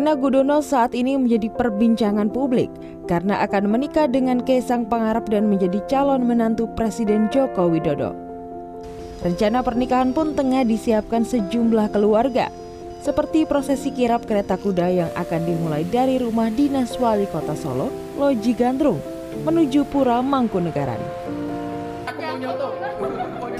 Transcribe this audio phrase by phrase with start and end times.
[0.00, 2.72] Erina Gudono saat ini menjadi perbincangan publik
[3.04, 8.16] karena akan menikah dengan Kaisang Pangarep dan menjadi calon menantu Presiden Joko Widodo.
[9.20, 12.48] Rencana pernikahan pun tengah disiapkan sejumlah keluarga,
[13.04, 18.56] seperti prosesi kirap kereta kuda yang akan dimulai dari rumah dinas wali kota Solo, Loji
[18.56, 19.04] Gandrung,
[19.44, 21.04] menuju Pura Mangkunegaran.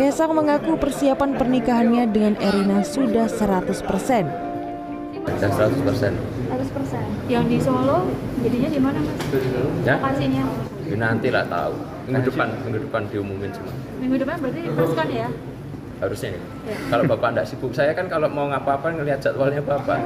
[0.00, 4.48] Kaisang mengaku persiapan pernikahannya dengan Erina sudah 100%.
[5.20, 6.12] Dan 100 persen.
[6.50, 7.04] 100 persen.
[7.30, 7.98] Yang di Solo
[8.42, 9.18] jadinya di mana mas?
[9.86, 10.44] Ya, Lokasinya?
[10.90, 11.74] ya nanti lah tahu.
[12.10, 13.74] Minggu depan, minggu depan diumumin semua.
[14.02, 15.28] Minggu depan berarti diputuskan ya?
[16.02, 16.30] Harusnya.
[16.34, 16.40] ya.
[16.66, 16.76] Ya.
[16.90, 19.98] Kalau bapak nggak sibuk, saya kan kalau mau ngapa-apa ngelihat jadwalnya bapak.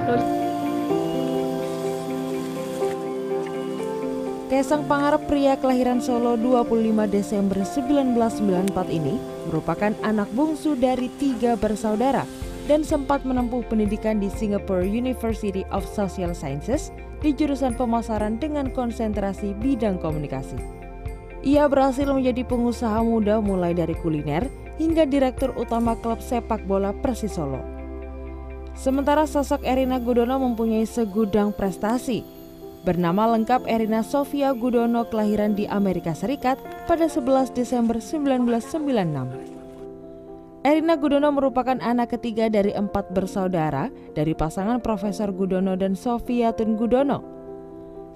[4.52, 9.16] Kaisang Pangarep pria kelahiran Solo 25 Desember 1994 ini
[9.50, 16.32] merupakan anak bungsu dari tiga bersaudara dan sempat menempuh pendidikan di Singapore University of Social
[16.32, 16.88] Sciences
[17.20, 20.56] di jurusan pemasaran dengan konsentrasi bidang komunikasi.
[21.44, 24.48] Ia berhasil menjadi pengusaha muda mulai dari kuliner
[24.80, 27.60] hingga direktur utama klub sepak bola Persis Solo.
[28.74, 32.26] Sementara sosok Erina Gudono mempunyai segudang prestasi.
[32.82, 39.53] Bernama lengkap Erina Sofia Gudono kelahiran di Amerika Serikat pada 11 Desember 1996.
[40.64, 46.80] Erina Gudono merupakan anak ketiga dari empat bersaudara dari pasangan Profesor Gudono dan Sofia Tun
[46.80, 47.20] Gudono.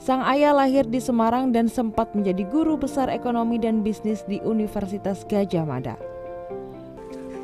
[0.01, 5.29] Sang ayah lahir di Semarang dan sempat menjadi guru besar ekonomi dan bisnis di Universitas
[5.29, 6.01] Gajah Mada.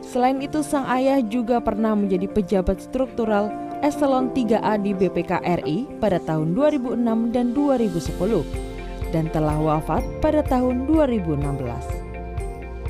[0.00, 3.52] Selain itu, sang ayah juga pernah menjadi pejabat struktural
[3.84, 10.88] eselon 3A di BPK RI pada tahun 2006 dan 2010 dan telah wafat pada tahun
[10.88, 11.93] 2016.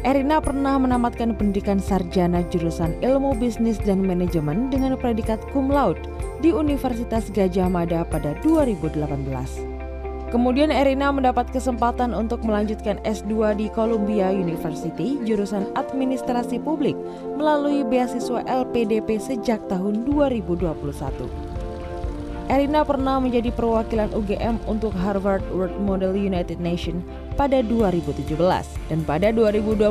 [0.05, 6.05] Erina pernah menamatkan pendidikan sarjana jurusan Ilmu Bisnis dan Manajemen dengan predikat cum laude
[6.45, 9.01] di Universitas Gajah Mada pada 2018.
[10.29, 17.01] Kemudian Erina mendapat kesempatan untuk melanjutkan S2 di Columbia University jurusan Administrasi Publik
[17.41, 21.44] melalui beasiswa LPDP sejak tahun 2021.
[22.45, 27.01] Erina pernah menjadi perwakilan UGM untuk Harvard World Model United Nation
[27.41, 28.21] pada 2017
[28.93, 29.89] dan pada 2022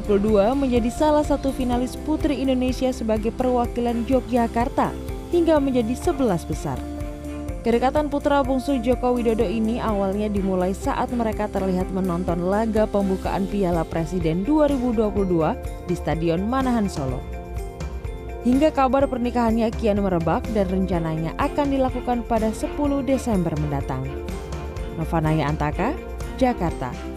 [0.54, 4.94] menjadi salah satu finalis Putri Indonesia sebagai perwakilan Yogyakarta
[5.34, 6.78] hingga menjadi 11 besar.
[7.66, 13.82] Kedekatan putra bungsu Joko Widodo ini awalnya dimulai saat mereka terlihat menonton laga pembukaan Piala
[13.82, 17.43] Presiden 2022 di Stadion Manahan Solo.
[18.44, 22.76] Hingga kabar pernikahannya kian merebak dan rencananya akan dilakukan pada 10
[23.08, 24.04] Desember mendatang.
[25.00, 25.96] Novanaya Antaka,
[26.36, 27.13] Jakarta.